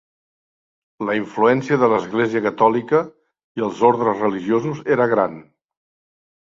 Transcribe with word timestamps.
La 1.09 1.17
influència 1.19 1.77
de 1.83 1.91
l'Església 1.93 2.43
catòlica 2.47 3.03
i 3.61 3.69
els 3.69 3.87
ordes 3.93 4.21
religiosos 4.27 4.85
era 4.99 5.11
gran. 5.17 5.41